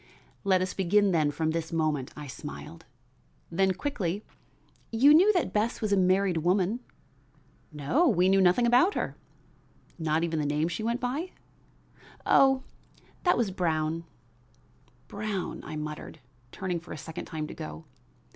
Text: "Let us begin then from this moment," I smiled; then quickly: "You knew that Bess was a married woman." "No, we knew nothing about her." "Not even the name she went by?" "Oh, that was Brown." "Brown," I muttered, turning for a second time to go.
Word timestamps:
"Let 0.43 0.61
us 0.63 0.73
begin 0.73 1.11
then 1.11 1.29
from 1.29 1.51
this 1.51 1.71
moment," 1.71 2.11
I 2.15 2.25
smiled; 2.25 2.85
then 3.51 3.75
quickly: 3.75 4.25
"You 4.91 5.13
knew 5.13 5.31
that 5.33 5.53
Bess 5.53 5.79
was 5.79 5.93
a 5.93 5.95
married 5.95 6.37
woman." 6.37 6.79
"No, 7.71 8.07
we 8.07 8.27
knew 8.27 8.41
nothing 8.41 8.65
about 8.65 8.95
her." 8.95 9.15
"Not 9.99 10.23
even 10.23 10.39
the 10.39 10.45
name 10.47 10.69
she 10.69 10.81
went 10.81 11.01
by?" 11.01 11.33
"Oh, 12.25 12.63
that 13.25 13.37
was 13.37 13.51
Brown." 13.51 14.05
"Brown," 15.07 15.63
I 15.63 15.75
muttered, 15.75 16.19
turning 16.51 16.79
for 16.79 16.93
a 16.93 16.97
second 16.97 17.25
time 17.25 17.45
to 17.45 17.53
go. 17.53 17.85